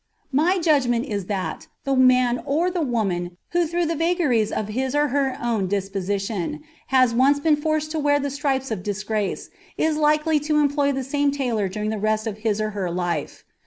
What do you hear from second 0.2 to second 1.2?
My judgment